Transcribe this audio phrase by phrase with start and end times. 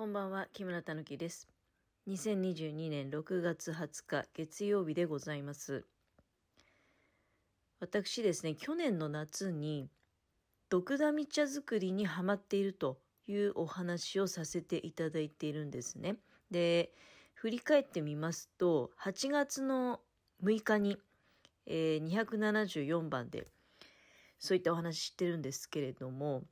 [0.00, 1.46] こんばんは、木村たぬきです。
[2.08, 5.84] 2022年6月20日月曜日でございます。
[7.80, 9.90] 私ですね、去年の夏に
[10.70, 16.16] 毒ダミ茶作りにハマっているというお話をさせていただいているんですね。
[16.50, 16.94] で、
[17.34, 20.00] 振り返ってみますと、8月の
[20.42, 20.96] 6日に、
[21.66, 23.46] えー274番で
[24.38, 26.44] そういったお話してるんですけれども、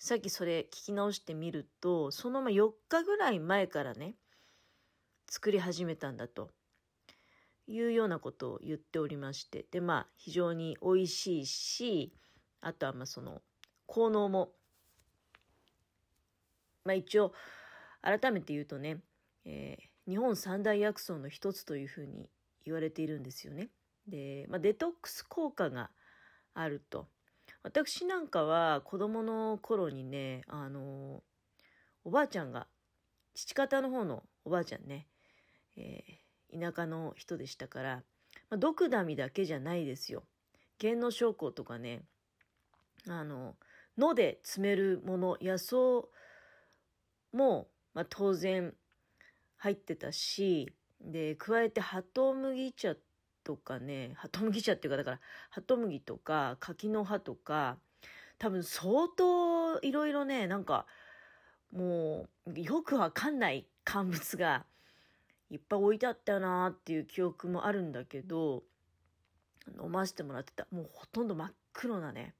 [0.00, 4.16] さっきそれ聞き直してみると、そのま4日ぐらい前からね、
[5.28, 6.50] 作り始めたんだと
[7.68, 12.14] いうようなことを言っておりまして、で、まあ、非常に美味しいし、
[12.62, 13.42] あとはまあその、
[13.84, 14.54] 効能も、
[16.84, 17.34] まあ一応、
[18.00, 19.02] 改めて言うとね、
[19.44, 22.28] えー日本三大薬草の一つというふうに
[22.64, 23.68] 言われているんですよね。
[24.08, 25.90] で、まあ、デトックス効果が
[26.52, 27.06] あると。
[27.62, 31.22] 私なんかは子供の頃にね、あの、
[32.04, 32.66] おばあちゃんが、
[33.34, 35.06] 父方の方のおばあちゃんね、
[35.76, 36.20] えー
[36.52, 38.02] 田舎の人でしたから、
[38.48, 40.24] まあ、毒ダミだけじゃないですよ。
[40.82, 42.02] 源の症候とかね、
[43.08, 43.56] あの、
[43.96, 45.76] 野で詰めるもの、野草
[47.32, 48.74] も、まあ、当然
[49.58, 52.94] 入ってたし、で、加えて、ハトムギ茶
[53.50, 55.20] とかね、ハトムギ茶っていうか、だから、
[55.50, 57.78] ハトムギとか、柿の葉とか、
[58.38, 60.86] 多分相当いろいろね、なんか、
[61.72, 64.64] もう、よくわかんない乾物が
[65.50, 68.62] いっぱい置いてあったよなっていう記憶もあるんだけど、
[69.82, 70.68] 飲ませてもらってた。
[70.70, 72.34] もうほとんど真っ黒なね。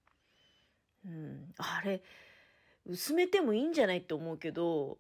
[1.04, 2.04] うん、あれ、
[2.86, 4.98] 薄めてもいいんじゃないって思うけど、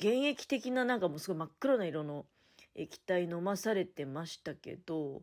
[0.00, 2.26] 原液的ななんかもうすごい真っ黒な色の
[2.76, 5.22] 液体飲まされてましたけど、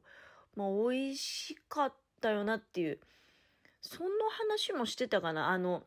[0.56, 3.00] まあ美味しかったよなっていう、
[3.82, 5.50] その話もしてたかな。
[5.50, 5.84] あの、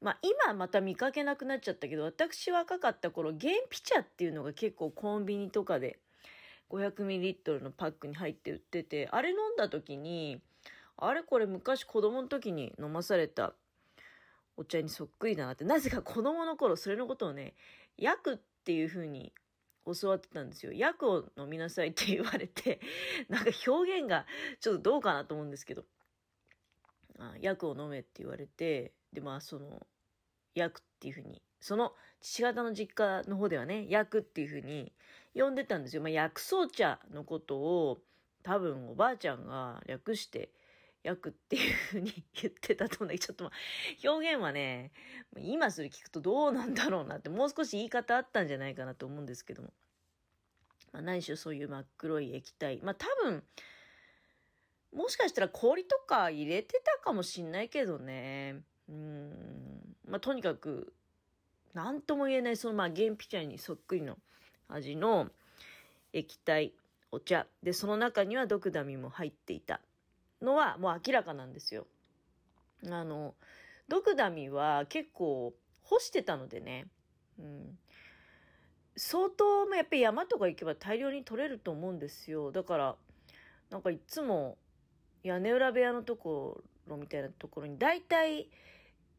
[0.00, 5.98] まあ今また見かけなくなっちゃったけど、私若かった頃、原ピ茶っていうのが結構コンビニとかで
[6.70, 10.40] 500ml のパックに入って売ってて、あれ飲んだ時に、
[10.96, 13.54] あれこれ昔子供の時に飲まされた
[14.56, 17.54] お茶にそっくりだなって、なぜか子供の頃それのことをね、
[17.96, 19.32] 薬っていう風に
[19.86, 20.72] 教わってたんですよ。
[20.72, 22.80] 薬を飲みなさいって言われて、
[23.28, 24.26] なんか表現が
[24.60, 25.84] ちょっとどうかなと思うんですけど、
[27.18, 29.86] あ薬を飲めって言われて、で、まあその、
[30.54, 34.92] 薬っていう風に、その父方の実家の方ではね、薬っていう風に
[35.34, 36.02] 呼んでたんですよ。
[36.02, 38.02] まあ薬草茶のことを
[38.42, 40.50] 多分おばあちゃんが略して、
[41.02, 44.92] 薬っていう風に言ってたと思うんだけど、ちょっとまあ、表現はね、
[45.38, 49.72] 今それ聞くとどうなんだろうなって、もう少し言い方あったんじゃないかなと思うんですけども。
[50.92, 52.80] まあ、何しろそういう真っ黒い液体。
[52.82, 53.42] まあ多分、
[54.92, 58.62] もしかしたら氷とか入れてたかもしんないけどね。
[58.88, 59.96] うん。
[60.08, 60.92] まあとにかく、
[61.74, 64.18] なんとも言えない、そのまあ原ピ茶にそっくりの
[64.68, 65.30] 味の
[66.12, 66.74] 液体、
[67.12, 67.46] お茶。
[67.62, 69.80] で、その中には毒ダミも入っていた
[70.42, 71.86] のはもう明らかなんですよ。
[72.88, 73.34] あの、
[73.88, 76.86] 毒ダミは結構干してたのでね。
[77.38, 77.78] うん。
[78.96, 82.52] 相当、やっぱり山とか行けば大量に取れると思うんですよ。
[82.52, 82.96] だから、
[83.70, 84.58] なんかいつも
[85.22, 88.48] 屋根裏部屋のところみたいなところに大体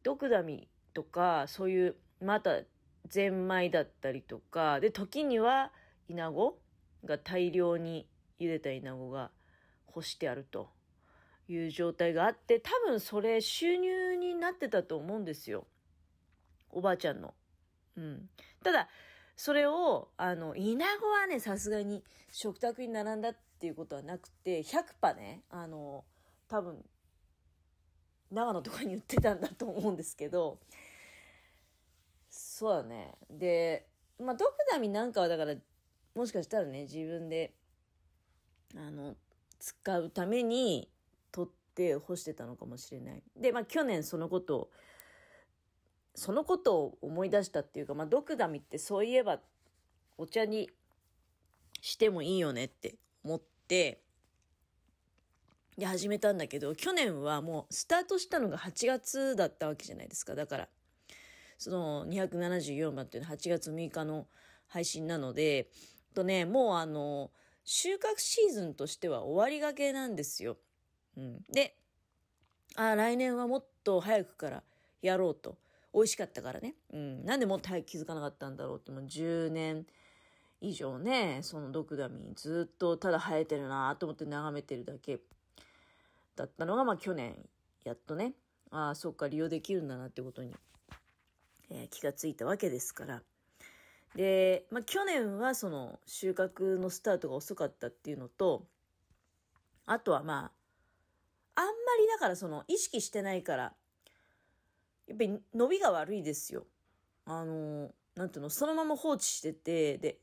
[0.02, 2.60] 毒ダミとかそういうまた
[3.08, 5.72] ゼンマイだったりとかで時には
[6.08, 6.58] イナゴ
[7.04, 8.06] が大量に
[8.40, 9.30] 茹でたイナゴが
[9.86, 10.70] 干してあると
[11.52, 15.66] いう状態があって多分それ収入になってたと思うんですよ。
[16.70, 17.34] おばあちゃんの。
[17.96, 18.28] うん、
[18.64, 18.88] ただ
[19.36, 26.04] それをあのイナゴはねさすがに食卓に並んだっていうことはなくて100%ねあの
[26.48, 26.82] 多分
[28.30, 30.58] 長野とかに売ってたんだと思うんですけど
[32.30, 33.14] そうだね。
[33.30, 33.86] で
[34.18, 35.54] まあドクダミなんかはだから
[36.14, 37.52] もしかしたらね自分で
[38.74, 39.16] あの
[39.58, 40.88] 使うために
[41.32, 43.22] 取って干してたのかもしれない。
[43.36, 44.70] でまあ去年そのことを
[46.14, 49.40] そのことを思い出したっていうかまあドクダミってそういえば
[50.18, 50.70] お茶に
[51.80, 54.02] してもいいよねって思って
[55.76, 60.34] で始めたんだけど去年はもうスタートしたのが8月だったわけじゃないですか。
[60.34, 60.68] だから
[61.56, 64.26] その274番っていうのは8月6日の
[64.66, 65.68] 配信なので
[66.14, 67.30] とねもうあの
[67.64, 70.58] 収穫シーズンとしては終わりがけなんですよ、
[71.16, 71.76] うん、で
[72.76, 74.62] あ来年はもっと早くから
[75.00, 75.56] やろうと。
[75.94, 79.84] 美味しかったからね、うん、なんでもっと早く気づかなかったんだろうってもう10年
[80.62, 85.20] 以上ねそのドクダミずっとただ生えてるなと思って眺めてるだけ
[86.36, 87.36] だったのが、まあ去年、
[87.84, 88.34] やっとね、
[88.70, 90.54] ああ、そっか、利用できるんだなってことに、
[91.70, 93.22] えー、気がついたわけですから。
[94.14, 98.66] で、まあ、去年はその収穫のスタートが遅かったっていうのと、
[99.86, 100.50] あとはまあ、
[101.54, 101.70] あんま
[102.00, 103.74] りだからその意識してないから、
[105.06, 106.66] やっぱり伸びが悪いですよ。
[107.26, 110.18] あの、なんていうの、そのまま放置してて、で、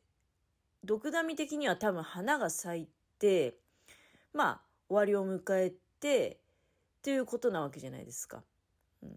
[0.83, 2.87] 毒ダミ的には多分花が咲い
[3.19, 3.57] て、
[4.33, 6.39] まあ、終わりを迎えて、
[6.99, 8.43] っていうことなわけじゃないですか。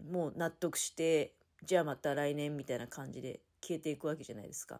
[0.09, 1.33] もう納得して、
[1.65, 4.79] じゃあまた来年みたいな感じで消えていくわけじゃないですか。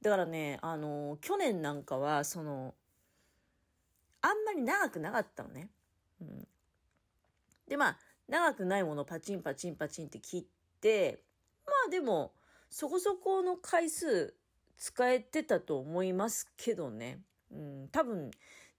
[0.00, 2.74] だからね、あの、去年なんかは、その、
[4.20, 5.68] あんまり長くなかったのね。
[7.68, 7.98] で、まあ、
[8.28, 10.44] 長くないものパチンパチンパチンって切っ
[10.80, 11.22] て、
[11.66, 12.32] まあでも、
[12.70, 14.34] そこそこの回数
[14.78, 17.20] 使えてたと思いますけどね。
[17.50, 18.30] うん、多分、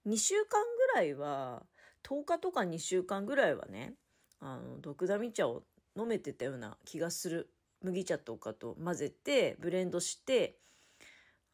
[0.06, 0.62] 2週間
[0.92, 1.62] ぐらいは、
[2.02, 3.94] 10日とか2週間ぐらいはね、
[4.40, 5.62] あの、毒ダミ茶を
[5.96, 7.50] 飲めてたような気がする。
[7.82, 10.58] 麦茶とかと混ぜて、ブレンドして、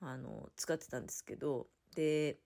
[0.00, 2.38] あの、使ってたんですけど、で、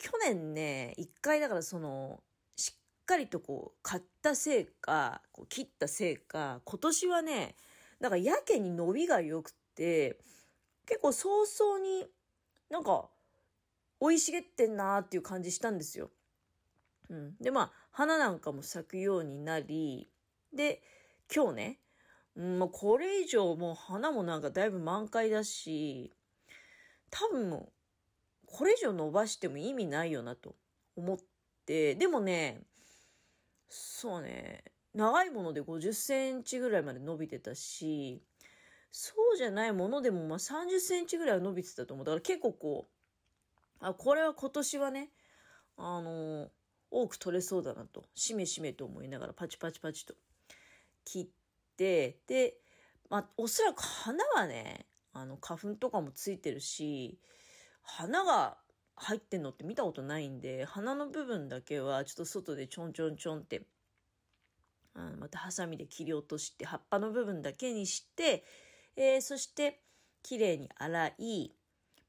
[0.00, 2.22] 去年ね、一回だからその、
[2.56, 7.54] しっかりとこう、買ったせいか、こう切ったせいか、今年はね、
[8.00, 10.18] なんかやけに伸びが良くて、
[10.86, 12.06] 結構早々に
[12.70, 13.10] なんか、
[14.00, 16.10] 生い茂ってんなーっていう感じしたんですよ。
[17.10, 17.36] うん。
[17.38, 20.08] で、まあ、花なんかも咲くようになり、
[20.54, 20.80] で、
[21.34, 21.78] 今日ね、
[22.36, 26.12] うん、もうこれ以上もう花もなんかだいぶ満開だし、
[27.10, 27.68] 多分
[28.50, 30.54] これ以上伸ばしても意味ないよなと
[30.96, 31.18] 思っ
[31.66, 32.62] て、でもね、
[33.68, 34.64] そうね、
[34.94, 38.22] 長いもので50センチぐらいまで伸びてたし、
[38.90, 42.06] そうじゃないものでもまあ30センチぐらいは伸びてたと思う。
[42.06, 45.10] だから結構こう、あ、これは今年はね、
[45.76, 46.50] あの、
[46.90, 50.14] 多く取れそうだなと、しめしめと思いながらパチパチパチと
[51.04, 52.56] 切って、で、
[53.08, 57.18] まあ、おそらく花はね、あの、花粉とかもついてるし、
[57.82, 58.58] 花が
[58.96, 63.62] 入ってんのって見たことないんで、花の部分だけはちょっと外でちょんちょんちょんって、
[64.94, 68.44] あまたハサミで切り落として、葉っぱの部分だけにして、
[68.96, 69.80] えー、そして
[70.22, 71.52] 綺麗に洗い、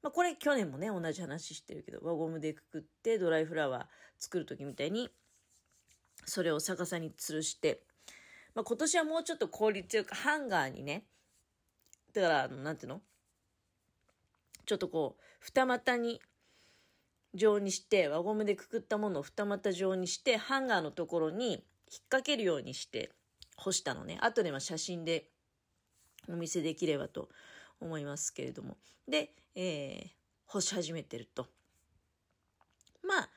[0.02, 3.86] まあ、これ去年もね、同じ話してるけど、輪ゴムでくくってドライフラワー
[4.20, 5.10] 作る時みたいに、
[6.26, 7.84] それを逆さに吊るして、
[8.54, 11.06] まあ、今年はもうちょっと効率よくハンガーにね、
[12.14, 13.02] だから、なんていうの
[14.72, 16.22] ちょっとこう、二股に
[17.34, 21.62] 状にして、輪ゴムでくくったものを二股状にして、ハンガーのところに引っ
[22.10, 23.12] 掛けるようにして
[23.58, 24.18] 干したのね。
[24.22, 25.28] 後では写真で
[26.30, 27.28] お見せできればと
[27.82, 28.78] 思いますけれども。
[29.10, 30.10] で、えー、
[30.46, 31.48] 干し始めてると。
[33.04, 33.30] まあ、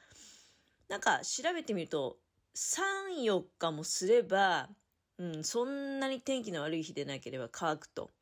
[0.88, 2.18] なんか調べてみると、
[2.54, 4.68] 3、4日もすれば、
[5.18, 8.12] うん、そんなに天気の悪い日でなければ乾くと。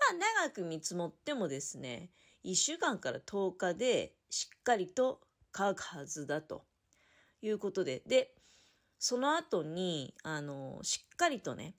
[0.00, 2.10] まあ、長く見積もってもですね、
[2.44, 5.20] 1週間から10日でしっかりと
[5.52, 6.64] 乾くはずだと
[7.42, 8.32] いうことで、で、
[8.98, 11.74] その後に、あの、しっかりとね、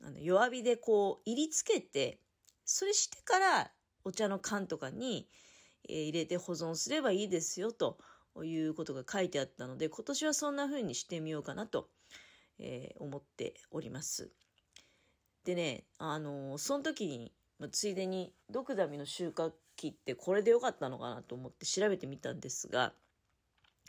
[0.00, 2.20] あの弱火でこう入りつけて、
[2.64, 3.70] それしてから
[4.04, 5.28] お茶の缶とかに、
[5.88, 7.98] えー、入れて保存すればいいですよと
[8.44, 11.88] いうことが書いてあったので、今年はそんな風にしてみようかなと、
[12.58, 14.30] えー、思っております。
[15.44, 17.32] でね、あのー、その時に、
[17.72, 22.92] ついでに、ドクダミの収穫期ってこれでよかったのかなと思って調べてみたんですが、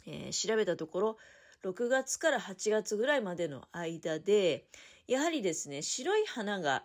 [0.05, 1.17] えー、調べたところ、
[1.63, 4.65] 6月から8月ぐらいまでの間で、
[5.07, 6.83] やはりですね、白い花が、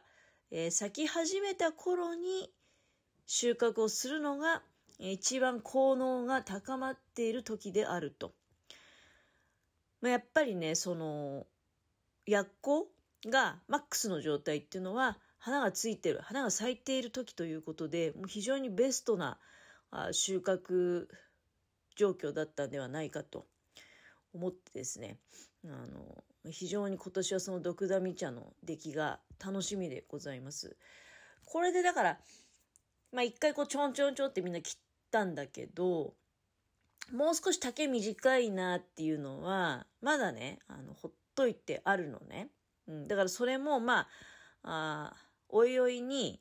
[0.51, 2.51] えー、咲き始めた頃に
[3.27, 4.63] 収穫をするのが、
[4.99, 8.33] 一番効能が高まっている時であると。
[10.01, 11.47] まあ、やっぱりね、その、
[12.27, 12.89] 薬効
[13.27, 19.39] がマックスの状態っていうのは、花がついてる、花が咲いている時ということで、もう非常にベストな
[20.13, 21.07] 収穫
[21.97, 23.45] 状況だったんではないかと
[24.33, 25.19] 思ってですね、
[25.67, 30.79] あの、非常に今年はそのドクダミ茶の出来が楽しみでございます。
[31.45, 32.19] これでだから、
[33.13, 34.79] まあ一回こうちょんちょんちょんってみんな切っ
[35.11, 36.15] たんだけど、
[37.13, 42.49] もう少し丈短いなっていうのは、まだね、あの、ほっといてあるのね。
[42.89, 44.09] うん、だからそれも、ま
[44.63, 46.41] あ、あおいおいに、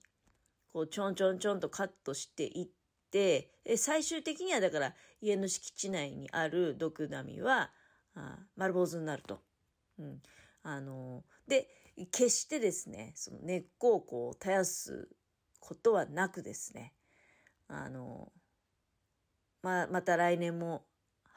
[0.73, 2.67] こう、ちょんちょんちょんとカットしていっ
[3.11, 7.69] て、最終的にはだから家の敷地内にある毒ダミは、
[8.15, 9.39] あ丸坊主になると。
[9.99, 10.19] うん。
[10.63, 11.69] あので、
[12.11, 15.07] 決してですね、その根っこをこう絶やす
[15.59, 16.95] ことはなくですね、
[17.67, 18.31] あの
[19.61, 20.87] ま、また来年も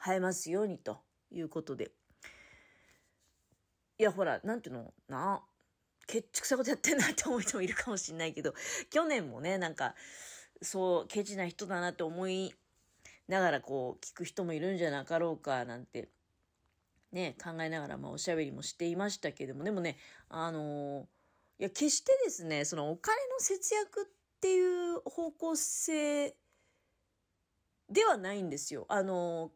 [0.03, 0.97] 生えますようにと
[1.29, 1.91] いうことで。
[3.99, 4.93] いや、ほら、なんていうの？
[5.07, 5.43] な、
[6.07, 8.53] ケチくさいことやってんなって思う人もいるかもしんないけど、
[8.89, 9.93] 去年もね、なんか、
[10.61, 12.55] そう、ケチな人だなって思い
[13.27, 16.09] ながらこう、聞く人もいるんじゃなかろうか、なんて、
[17.11, 19.97] ね、考えながら、まあ、おしゃべりもしていましたけども、でもね、
[20.29, 21.05] あのー、
[21.59, 24.05] いや、決してですね、そのお金の節約っ
[24.39, 26.35] ていう方向性
[27.89, 28.85] ではないんですよ。
[28.87, 29.51] あのー、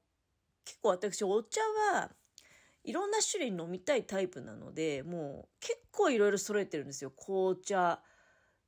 [0.66, 1.62] 結構私、お茶
[1.94, 2.12] は
[2.84, 7.12] いろんな種類飲みたいタイプなので、もう結構いろいろ揃えてるんですよ。
[7.12, 8.02] 紅茶、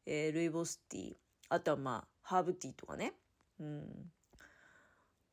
[0.05, 1.15] えー、ルイボスティー、
[1.49, 3.13] あとはまあ、ハーブティーとかね。
[3.59, 4.11] うん。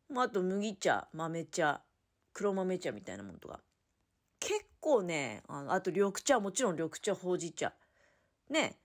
[0.08, 1.82] まあ、あと麦茶、豆茶、
[2.32, 3.60] 黒豆茶みたいなものとか。
[4.38, 7.74] 結構ね、あのあと緑茶、もちろん緑茶、ほうじ茶。
[8.48, 8.78] ね、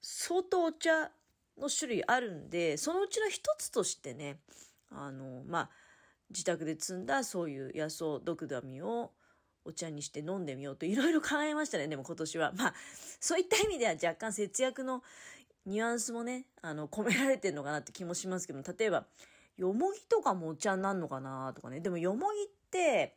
[0.00, 1.10] 相当お茶
[1.58, 4.40] の種類あるんで、そのうちの一つとしてね、
[4.90, 5.70] あの、まあ、
[6.30, 9.12] 自宅で摘んだそういう野草、ドクダミを
[9.64, 12.52] お茶にして飲んでみようといろいろ考えましたね、でも今年は。
[12.56, 12.74] まあ、
[13.20, 15.02] そういった意味では若干節約の
[15.66, 19.06] ニュアンスもね、あの、込められてるのかなって気もしますけど例えば、
[19.56, 21.80] よもぎとかもお茶になるのかなとかね。
[21.80, 23.16] でもよもぎって、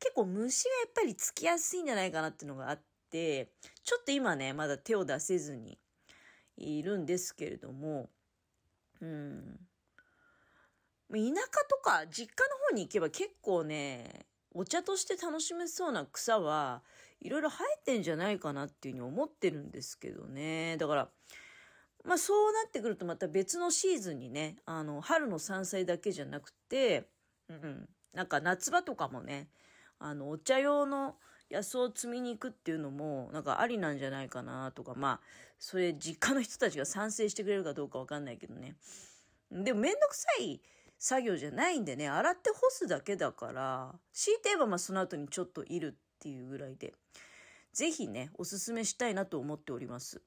[0.00, 3.52] 結構虫がやっぱりつきやすいんじゃないかなっていうのがあって、
[3.84, 5.78] ちょっと今ね、まだ手を出せずに
[6.56, 8.10] いるんですけれども、
[9.00, 9.60] うん。
[11.10, 14.26] 田舎とか実家の方に行けば結構ね、
[14.58, 16.82] お茶として楽しめそうな草は
[17.20, 20.76] いろいろ生えてんじゃないかなっていうふうに思ってるんですけどね。
[20.78, 21.08] だから、
[22.04, 27.06] まあそうなってくるとまた別のシーズンにね、あの、春の山菜だけじゃなくて、
[27.48, 29.46] うん、なんか夏場とかもね、
[30.00, 31.14] あの、お茶用の
[31.52, 35.26] 野草を摘みに行くっていうのも、なんかありなんじゃないかなとか、まあ、
[35.60, 38.74] それ実家の人たちが賛成してくれるかどうかわかんないけどね。
[39.52, 40.60] でもめんどくさい
[40.98, 46.94] 作業じゃないんでね、洗って干すだけだから、強いて言えばまあその後にちょっといるっていうぐらいで、
[47.72, 50.20] ぜひね、おすすめしたいなと思っております。